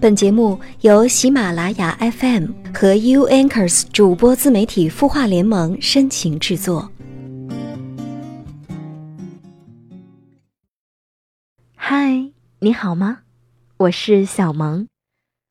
[0.00, 6.90] 本节目由喜马拉雅 FM 和 U Anchors 主播自媒体孵化联盟深情制作。
[11.76, 13.18] 嗨，你好吗？
[13.76, 14.86] 我是小萌，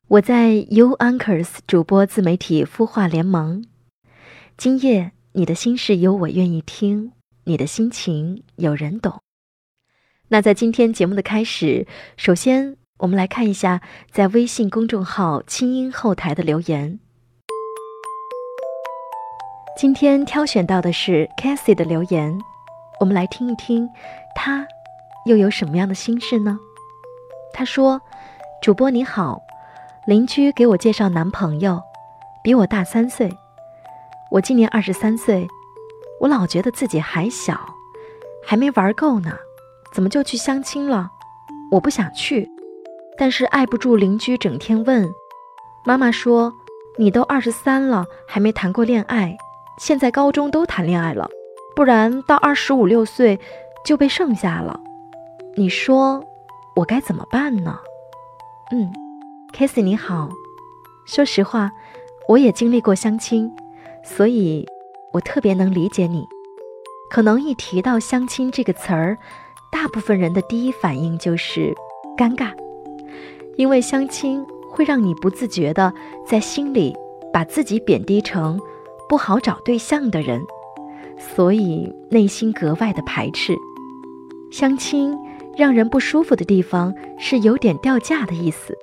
[0.07, 3.63] 我在 U Anchors 主播自媒体孵化联盟。
[4.57, 7.11] 今夜你的心事有我愿意听，
[7.43, 9.21] 你的心情有人懂。
[10.29, 11.85] 那在今天节目的开始，
[12.17, 12.78] 首先。
[12.99, 13.81] 我们来看一下
[14.11, 16.99] 在微信公众号“清音”后台的留言。
[19.77, 22.37] 今天挑选到的是 Cassie 的留言，
[22.99, 23.89] 我们来听一听，
[24.35, 24.67] 他
[25.25, 26.59] 又有什么样的心事呢？
[27.53, 28.01] 他说
[28.61, 29.41] ：“主播你好，
[30.05, 31.81] 邻居给我介绍男朋友，
[32.43, 33.33] 比我大三岁，
[34.29, 35.47] 我今年二十三岁，
[36.19, 37.57] 我老觉得自己还小，
[38.43, 39.31] 还没玩够呢，
[39.93, 41.09] 怎么就去相亲了？
[41.71, 42.51] 我不想去。”
[43.19, 45.13] 但是碍不住邻居整天问，
[45.83, 46.53] 妈妈说
[46.97, 49.37] ：“你都二十三了，还没谈过恋爱，
[49.77, 51.29] 现在高中都谈恋爱了，
[51.75, 53.37] 不然到二十五六岁
[53.83, 54.79] 就被剩下了。”
[55.57, 56.23] 你说
[56.77, 57.77] 我该怎么办呢？
[58.71, 58.89] 嗯
[59.53, 60.29] ，Casey 你好，
[61.05, 61.69] 说实话，
[62.29, 63.51] 我也经历过相亲，
[64.01, 64.65] 所以
[65.11, 66.25] 我特别能理解你。
[67.09, 69.17] 可能一提到相亲这个词儿，
[69.69, 71.75] 大部分人的第一反应就是
[72.17, 72.53] 尴尬。
[73.59, 75.93] 因为相亲会让你不自觉的
[76.25, 76.95] 在心里
[77.33, 78.57] 把自己贬低成
[79.09, 80.41] 不好找对象的人，
[81.17, 83.53] 所以内心格外的排斥。
[84.49, 85.13] 相亲
[85.57, 88.73] 让人不舒服的地方是有点掉价的意思。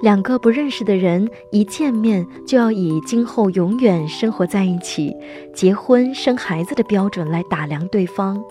[0.00, 5.14] 两个不认识的人一见面就要以今后永远生活在一起、
[5.54, 8.42] 结婚生孩子的标准来打量对方，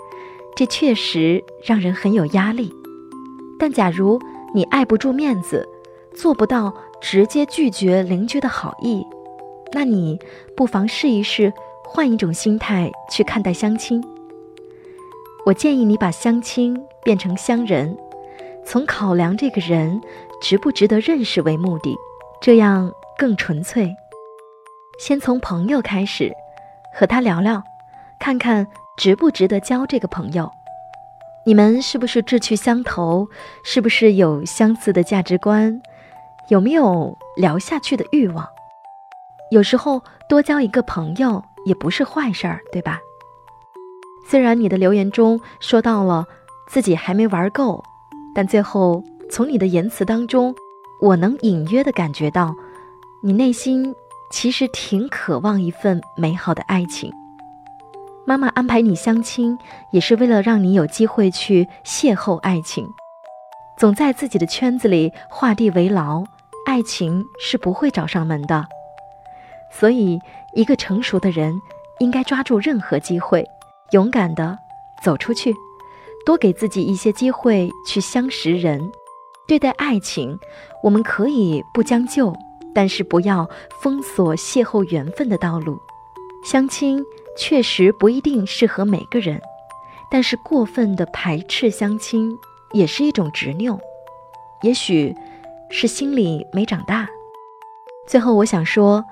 [0.55, 2.71] 这确实让人很有压力。
[3.57, 4.19] 但假如，
[4.53, 5.67] 你碍不住面子，
[6.15, 9.05] 做不到直接拒绝邻居的好意，
[9.71, 10.19] 那你
[10.55, 14.03] 不妨试一试，换一种心态去看待相亲。
[15.45, 17.97] 我建议你把相亲变成相人，
[18.65, 20.01] 从考量这个人
[20.41, 21.95] 值不值得认识为目的，
[22.41, 23.95] 这样更纯粹。
[24.99, 26.31] 先从朋友开始，
[26.93, 27.63] 和他聊聊，
[28.19, 28.67] 看看
[28.97, 30.51] 值不值得交这个朋友。
[31.49, 33.27] 你们是不是志趣相投？
[33.63, 35.81] 是不是有相似的价值观？
[36.49, 38.47] 有没有聊下去的欲望？
[39.49, 39.99] 有时候
[40.29, 42.99] 多交一个朋友也不是坏事儿，对吧？
[44.27, 46.23] 虽然你的留言中说到了
[46.67, 47.83] 自己还没玩够，
[48.35, 50.53] 但最后从你的言辞当中，
[51.01, 52.53] 我能隐约的感觉到，
[53.23, 53.95] 你内心
[54.29, 57.11] 其实挺渴望一份美好的爱情。
[58.29, 59.57] 妈妈安排你相亲，
[59.89, 62.87] 也是为了让你有机会去邂逅爱情。
[63.75, 66.23] 总在自己的圈子里画地为牢，
[66.63, 68.63] 爱情是不会找上门的。
[69.71, 70.19] 所以，
[70.53, 71.59] 一个成熟的人
[71.97, 73.43] 应该抓住任何机会，
[73.93, 74.55] 勇敢地
[75.03, 75.51] 走出去，
[76.23, 78.91] 多给自己一些机会去相识人。
[79.47, 80.37] 对待爱情，
[80.83, 82.31] 我们可以不将就，
[82.75, 83.49] 但是不要
[83.81, 85.79] 封锁邂逅缘分的道路。
[86.45, 87.03] 相亲。
[87.39, 89.41] 确实不一定适合每个人，
[90.11, 92.37] 但是过分的排斥相亲
[92.73, 93.79] 也是一种执拗，
[94.61, 95.15] 也许
[95.69, 97.07] 是心里没长大。
[98.05, 99.05] 最后，我想说，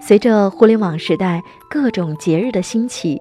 [0.00, 3.20] 随着互联网时代各种节日的兴起，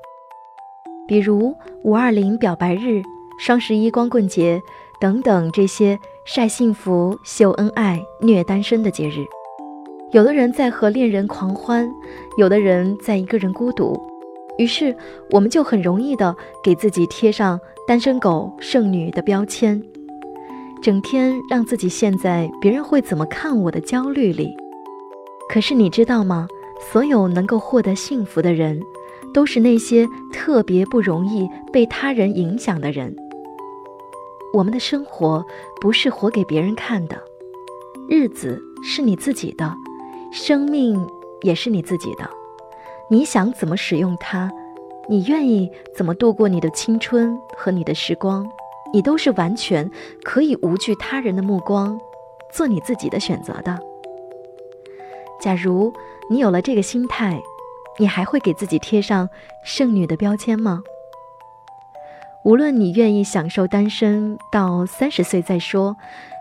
[1.06, 1.54] 比如
[1.84, 3.04] 五二零表白日、
[3.38, 4.62] 双十一光棍节
[5.02, 9.26] 等等这些晒幸福、秀恩爱、虐单身的节日，
[10.14, 11.92] 有的人在和恋人狂欢，
[12.38, 14.13] 有的人在一个人孤独。
[14.58, 14.96] 于是，
[15.32, 19.82] 我们就很容易的给自己贴上单身狗、剩女的标签，
[20.82, 24.56] 整天让自己陷在别人会怎么看我的焦虑里。
[25.50, 26.48] 可是你知道吗？
[26.92, 28.82] 所有能够获得幸福的人，
[29.34, 33.16] 都是那些特别不容易被他人影响的人。
[34.54, 35.44] 我们的生活
[35.82, 37.18] 不是活给别人看的，
[38.08, 39.74] 日子是你自己的，
[40.32, 41.08] 生命
[41.42, 42.30] 也是你自己的。
[43.10, 44.52] 你想怎么使用它，
[45.08, 48.50] 你愿意怎么度过你的青春和你的时光，
[48.94, 49.90] 你都是完全
[50.24, 52.00] 可以无惧他人的目光，
[52.52, 53.80] 做你自己的选择的。
[55.40, 55.94] 假如
[56.30, 57.42] 你有了这个心态，
[58.00, 59.30] 你还会给自己贴上
[59.64, 60.82] 剩女的标签吗？
[62.46, 65.96] 无论你愿意享受单身到三十岁再说，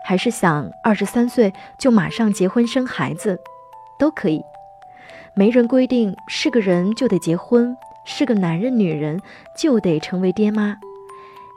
[0.05, 3.39] 还是想二十三岁就马上结婚生孩子，
[3.99, 4.41] 都可以。
[5.35, 7.75] 没人规定是个人就得结婚，
[8.05, 9.19] 是个男人、女人
[9.57, 10.77] 就得成为爹妈，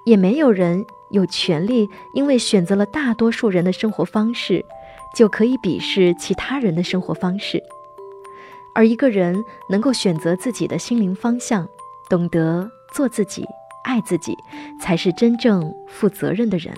[0.06, 4.64] 也没有人有权利因为选择了大多数人的生活方式，
[5.14, 7.62] 就可以鄙视其他人的生活方式。
[8.74, 11.68] 而一个人能够选择自己的心灵方向，
[12.08, 13.44] 懂得做自己、
[13.84, 14.34] 爱自己，
[14.80, 16.74] 才是真正负责任的人。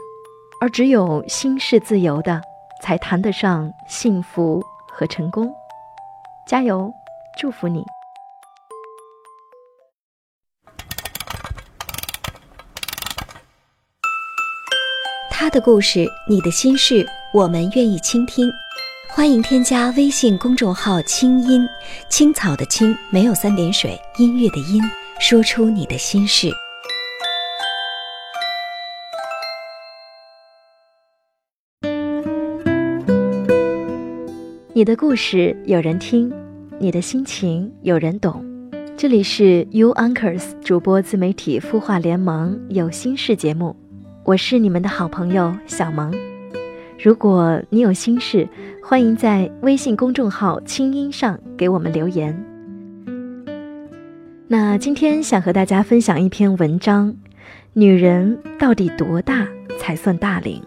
[0.60, 2.42] 而只有心是自由的，
[2.82, 4.60] 才谈得上幸福
[4.90, 5.52] 和成功。
[6.48, 6.90] 加油，
[7.38, 7.84] 祝福你！
[15.28, 18.50] 他的故事，你的心事，我们愿意倾听。
[19.10, 21.68] 欢迎添加微信公众号“清音
[22.08, 24.82] 青草”的青没有三点水，音乐的音，
[25.20, 26.50] 说出你的心事。
[34.78, 36.32] 你的故事有人听，
[36.78, 38.44] 你的心情有人懂。
[38.96, 43.74] 这里是 U Anchors 主播自媒体孵化联盟有心事节目，
[44.22, 46.14] 我是你们的好朋友小萌。
[46.96, 48.48] 如果你有心事，
[48.80, 52.32] 欢迎在微信公众号“清音”上给我们留言。
[54.46, 57.12] 那今天想和大家分享一篇文章：
[57.72, 59.44] 女人到底多大
[59.76, 60.62] 才算大龄？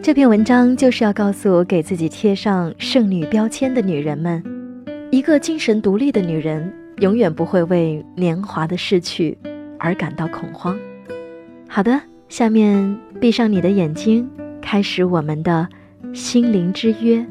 [0.00, 4.42] 这篇文章就是要告诉给自己贴上剩女标签的女人们，
[5.10, 9.36] 一个精神独立的女人永远不会为年华的逝去
[9.78, 10.78] 而感到恐慌。
[11.68, 14.28] 好的，下面闭上你的眼睛。
[14.62, 15.66] 开始我们的
[16.12, 17.24] 心灵之约。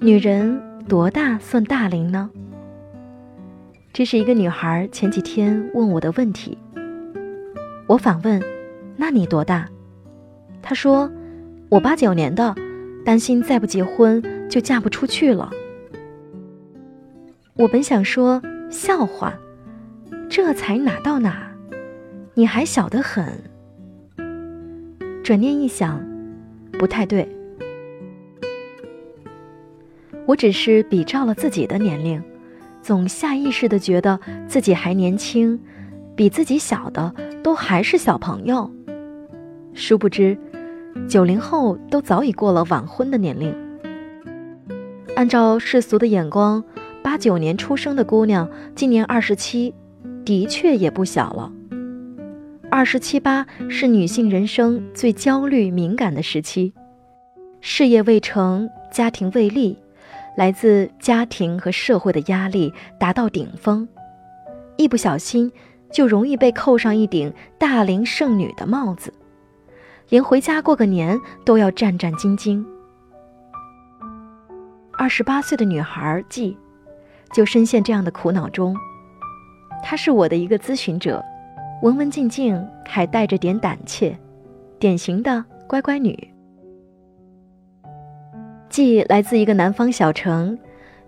[0.00, 2.28] 女人多大算大龄呢？
[3.92, 6.58] 这是一个女孩前几天问我的问题。
[7.86, 8.42] 我反问
[8.96, 9.68] ：“那你多大？”
[10.62, 11.10] 他说
[11.68, 12.54] ：“我八九年的，
[13.04, 15.50] 担心再不结婚就嫁不出去了。”
[17.54, 18.40] 我本想说
[18.70, 19.34] 笑话，
[20.28, 21.50] 这才哪到哪，
[22.34, 23.26] 你还小得很。
[25.22, 26.02] 转念一想，
[26.72, 27.28] 不太对。
[30.26, 32.22] 我只是比照了自己的年龄，
[32.80, 35.60] 总下意识的觉得自己还年轻，
[36.14, 38.70] 比自己小的都还是小朋友。
[39.74, 40.38] 殊不知，
[41.08, 43.54] 九零后都早已过了晚婚的年龄。
[45.16, 46.62] 按照世俗的眼光，
[47.02, 49.74] 八九年出生的姑娘今年二十七，
[50.24, 51.52] 的确也不小了。
[52.70, 56.72] 二十七八是女性人生最焦虑敏感的时期，
[57.60, 59.76] 事业未成，家庭未立，
[60.36, 63.88] 来自家庭和社会的压力达到顶峰，
[64.76, 65.50] 一不小心
[65.92, 69.12] 就容易被扣上一顶大龄剩女的帽子，
[70.10, 72.64] 连回家过个年都要战战兢兢。
[74.92, 76.58] 二十八岁的女孩季，
[77.32, 78.76] 就深陷这样的苦恼中，
[79.82, 81.24] 她是我的一个咨询者。
[81.82, 84.14] 文文静静，还带着点胆怯，
[84.78, 86.28] 典型的乖乖女。
[88.68, 90.58] 季来自一个南方小城，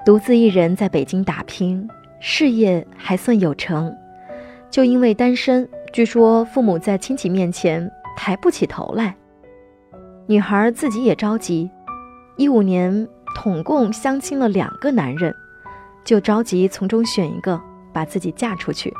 [0.06, 1.86] 独自一人在北京打拼，
[2.20, 3.94] 事业还算有成，
[4.70, 9.16] 就因为单身，据说父母在亲戚面前抬不起头来。
[10.26, 11.70] 女孩自己也着急，
[12.36, 15.34] 一五年统共相亲了两个男人，
[16.04, 17.60] 就着急从中选一个，
[17.92, 18.92] 把自己嫁出去。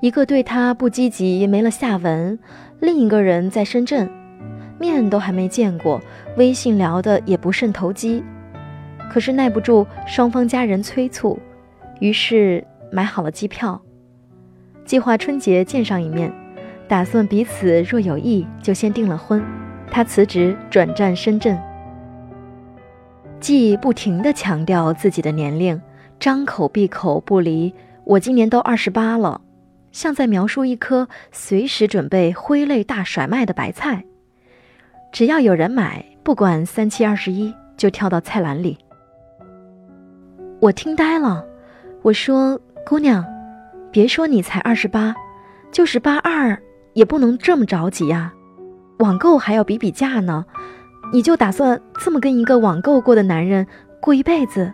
[0.00, 2.38] 一个对他不积极，没了下文；
[2.78, 4.08] 另一个人在深圳，
[4.78, 6.00] 面都还没见过，
[6.36, 8.22] 微信聊的也不甚投机。
[9.10, 11.36] 可是耐不住双方家人催促，
[11.98, 13.82] 于是买好了机票，
[14.84, 16.32] 计划春节见上一面，
[16.88, 19.44] 打算彼此若有意就先订了婚。
[19.90, 21.58] 他辞职转战深圳，
[23.40, 25.80] 既不停地强调自己的年龄，
[26.18, 27.72] 张口闭口不离
[28.04, 29.40] “我今年都二十八了”。
[29.90, 34.04] 像在描述一颗随时准备挥泪大甩卖的白菜，
[35.10, 38.76] 只要有人买，不管三七二十一，就跳到菜篮里。
[40.60, 41.44] 我听呆了，
[42.02, 43.24] 我说：“姑娘，
[43.90, 45.14] 别说你才二十八，
[45.72, 46.56] 就是八二，
[46.98, 48.34] 也不能这么着急呀。
[48.98, 50.44] 网购还要比比价呢，
[51.12, 53.64] 你就打算这么跟一个网购过的男人
[54.00, 54.72] 过一辈子？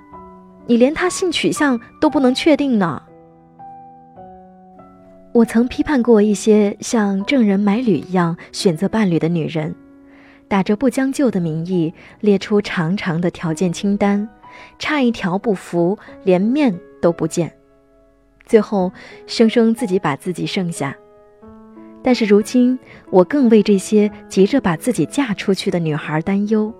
[0.66, 3.02] 你连他性取向都不能确定呢。”
[5.32, 9.74] 我曾批判过一些像郑人买履一样选择伴侣的女人，
[10.48, 14.26] 打着不将就的名义列出长长的条件清单，
[14.78, 17.52] 差一条不服连面都不见，
[18.46, 18.90] 最后
[19.26, 20.96] 生生自己把自己剩下。
[22.06, 26.70] 但是如今，我更为这些急着把自己嫁出去的女孩担忧。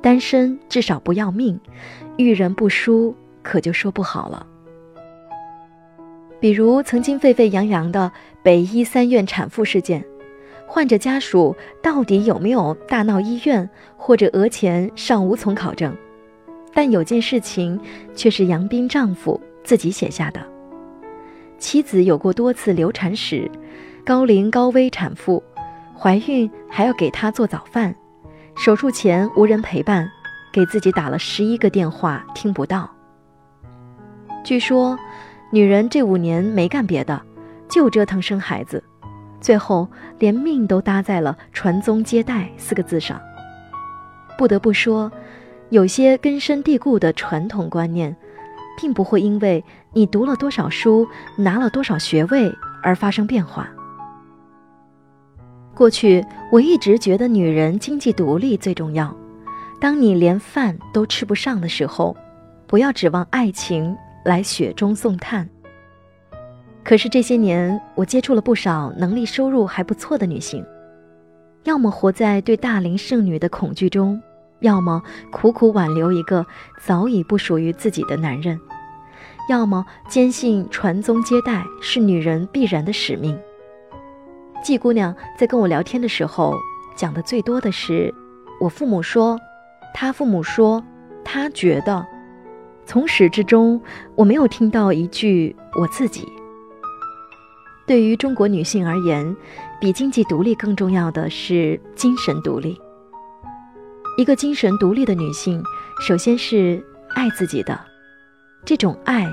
[0.00, 1.60] 单身至少不要命，
[2.16, 4.46] 遇人不淑可就说不好了。
[6.40, 8.10] 比如曾经沸沸扬扬的
[8.42, 10.02] 北医三院产妇事件，
[10.66, 15.94] 患者家属到底有没有大闹医院或者额钱尚无从考证，
[16.72, 17.78] 但有件事情
[18.14, 20.40] 却是杨斌丈夫自己写下的：
[21.58, 23.50] 妻子有过多次流产史，
[24.08, 25.42] 高龄高危产妇，
[25.94, 27.94] 怀孕还要给她做早饭，
[28.56, 30.10] 手术前无人陪伴，
[30.50, 32.90] 给自己打了十一个电话听不到。
[34.42, 34.98] 据说，
[35.52, 37.20] 女人这五年没干别的，
[37.68, 38.82] 就折腾生孩子。
[39.42, 39.86] 最后
[40.18, 43.20] 连命都搭在了“传宗接代”四个字上。
[44.38, 45.12] 不得不说，
[45.68, 48.16] 有些根深蒂固的传统观念，
[48.80, 49.62] 并不会因为
[49.92, 52.50] 你读了多少书、拿了多少学位
[52.82, 53.68] 而发生变化。
[55.78, 59.16] 过去我一直觉得女人经济独立最重要。
[59.80, 62.16] 当你连饭都吃不上的时候，
[62.66, 65.48] 不要指望爱情来雪中送炭。
[66.82, 70.66] 可是这些年，我接触了不少能力、收入还不错的女性，
[71.62, 74.20] 要么活在对大龄剩女的恐惧中，
[74.58, 76.44] 要么苦苦挽留一个
[76.82, 78.58] 早已不属于自己的男人，
[79.48, 83.38] 要么坚信传宗接代是女人必然的使命。
[84.62, 86.56] 季姑娘在跟我聊天的时候，
[86.96, 88.12] 讲的最多的是
[88.60, 89.38] 我父母说，
[89.94, 90.82] 他父母说，
[91.24, 92.06] 他觉得，
[92.84, 93.80] 从始至终
[94.14, 96.26] 我没有听到一句我自己。
[97.86, 99.34] 对于中国女性而言，
[99.80, 102.78] 比经济独立更重要的是精神独立。
[104.18, 105.62] 一个精神独立的女性，
[106.00, 106.84] 首先是
[107.14, 107.80] 爱自己的，
[108.64, 109.24] 这种爱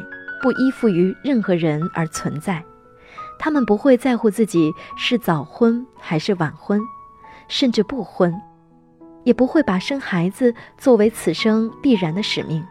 [0.41, 2.63] 不依附于任何人而存在。
[3.37, 6.79] 他们不会在乎自己是早婚还是晚婚，
[7.47, 8.33] 甚至不婚，
[9.23, 12.63] 也不会把生孩子作为此生必然的使命。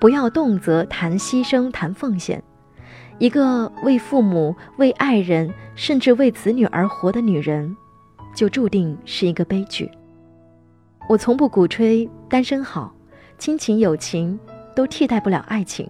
[0.00, 2.42] 不要动辄谈牺牲、谈奉献。
[3.18, 7.76] 一个为父母、为爱人，甚至为子女而活的女人，
[8.34, 9.90] 就注定是一个悲剧。
[11.06, 12.94] 我从不鼓吹单身好，
[13.36, 14.40] 亲情、友情
[14.74, 15.86] 都替代不了爱情。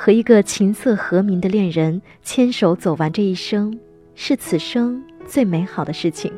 [0.00, 3.76] 和一个琴瑟和鸣的恋人牵手走完这一生，
[4.14, 6.32] 是此生最美好的事情。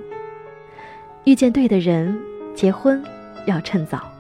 [1.25, 2.19] 遇见对的人，
[2.55, 3.05] 结婚
[3.45, 4.11] 要趁早。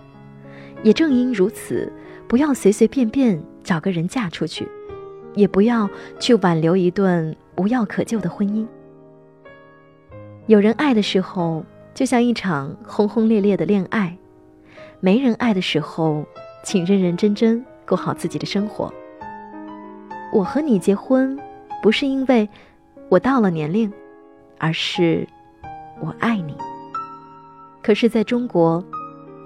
[0.82, 1.90] 也正因如此，
[2.28, 4.68] 不要随随便便找个人嫁出去。
[5.34, 8.66] 也不要去挽留一段无药可救的婚姻。
[10.48, 14.18] 有人爱的时候，就像一场轰轰烈烈的恋爱；
[15.00, 16.26] 没人爱的时候，
[16.62, 18.92] 请认认真真过好自己的生活。
[20.32, 21.38] 我和你结婚，
[21.82, 22.48] 不是因为
[23.08, 23.92] 我到了年龄，
[24.58, 25.26] 而是
[26.00, 26.54] 我爱你。
[27.82, 28.84] 可是，在中国，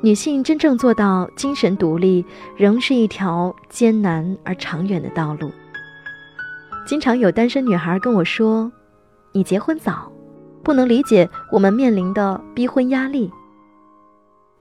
[0.02, 2.24] 女性真正做到精神独立，
[2.56, 5.50] 仍是一条艰难而长远的道路。
[6.86, 8.70] 经常有单身女孩跟我说
[9.32, 10.12] ：“你结婚早，
[10.62, 13.30] 不能理解我们面临的逼婚压力。”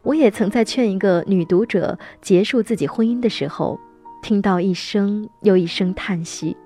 [0.03, 3.77] 我也曾在劝一个女读者结束自己婚姻的时候，
[4.23, 6.57] 听到一声又一声叹息。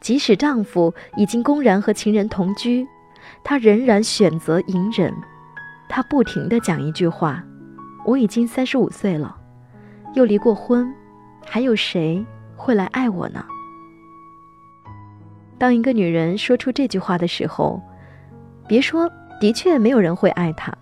[0.00, 2.86] 即使丈夫已经公然和情人同居，
[3.44, 5.12] 她仍然选择隐忍。
[5.88, 7.44] 她不停地讲一句话
[8.06, 9.36] ：“我已经三十五岁了，
[10.14, 10.90] 又离过婚，
[11.44, 12.24] 还有谁
[12.56, 13.44] 会来爱我呢？”
[15.58, 17.80] 当一个女人说出这句话的时候，
[18.66, 19.08] 别说
[19.40, 20.72] 的确没有人会爱她，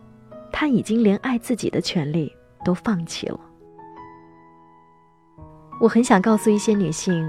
[0.52, 2.32] 她已经连爱自己的权利
[2.64, 3.38] 都放弃了。
[5.80, 7.26] 我很想告诉一些女性，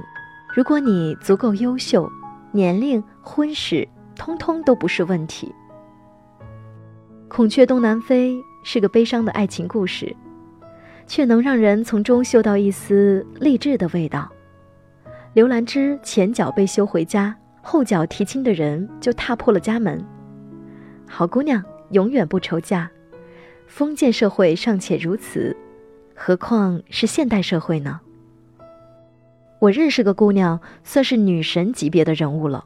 [0.54, 2.12] 如果你足够优秀，
[2.52, 5.56] 年龄、婚史通通都不是问题。
[7.30, 10.14] 孔雀东南飞是个悲伤的爱情故事，
[11.08, 14.30] 却能让人从中嗅到一丝励志的味道。
[15.34, 17.36] 刘兰芝前脚被休回家。
[17.64, 20.04] 后脚提亲的人就踏破了家门。
[21.08, 22.90] 好姑娘永远不愁嫁，
[23.68, 25.56] 封建社会尚且如此，
[26.16, 28.02] 何况是现代社会呢？
[29.62, 32.66] 我认识个姑娘，算是女神级别的人物了，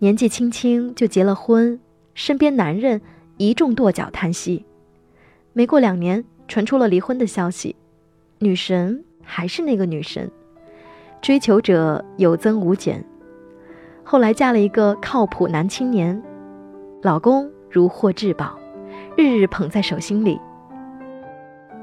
[0.00, 1.78] 年纪轻轻就结了婚，
[2.12, 3.00] 身边男人
[3.36, 4.64] 一众跺脚叹息。
[5.52, 7.76] 没过两年，传出了离婚的消息，
[8.40, 10.28] 女神还是那个女神，
[11.22, 13.04] 追求者有增无减。
[14.02, 16.20] 后来嫁了一个靠谱男青年，
[17.00, 18.58] 老公如获至宝，
[19.16, 20.40] 日日捧在手心里。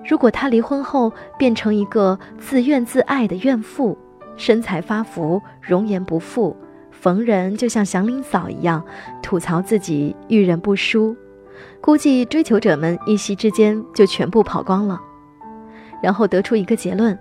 [0.06, 3.98] 如果她离婚后变成一个自怨自艾的怨妇，
[4.38, 6.56] 身材发福，容颜不复，
[6.92, 8.84] 逢人就像祥林嫂一样
[9.22, 11.16] 吐槽自己遇人不淑，
[11.82, 15.02] 估计追求者们一夕之间就全部跑光了，
[16.02, 17.18] 然后得出一个结论：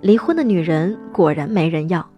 [0.00, 2.08] 离婚的女人果然没人要。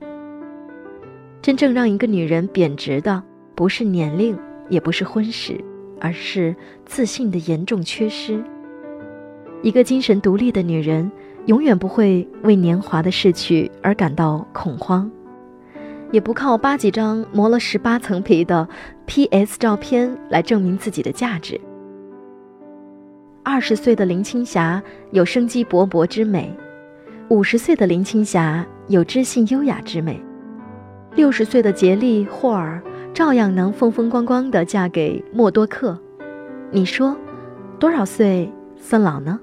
[1.43, 3.23] 真正让一个女人贬值的，
[3.55, 5.59] 不是年龄，也不是婚史，
[6.01, 6.55] 而是
[6.85, 8.43] 自信的严重缺失。
[9.63, 11.11] 一个精神独立的女人，
[11.47, 15.11] 永远不会为年华的逝去而感到恐慌，
[16.11, 18.67] 也不靠扒几张磨了十八层皮的
[19.05, 19.59] P.S.
[19.59, 21.61] 照片来证明自己的价值。
[23.43, 26.55] 二十岁的林青霞有生机勃勃之美，
[27.29, 30.19] 五十岁的林青霞有知性优雅之美，
[31.17, 35.99] 六十岁的杰利霍尔照样能风风光光地嫁给默多克。
[36.71, 37.15] 你说，
[37.79, 39.39] 多少岁算老呢？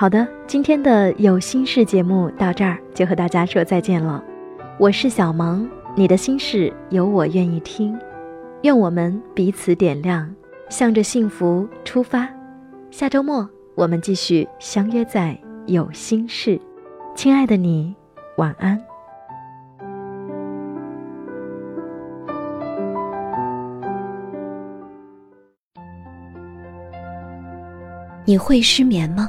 [0.00, 4.24] 好的，今天的有心事节目到这儿就和大家说再见了。
[4.78, 7.94] 我是小萌，你的心事有我愿意听，
[8.62, 10.34] 愿我们彼此点亮，
[10.70, 12.26] 向着幸福出发。
[12.90, 16.58] 下周末我们继续相约在有心事，
[17.14, 17.94] 亲爱的你，
[18.38, 18.82] 晚安。
[28.24, 29.28] 你会失眠吗？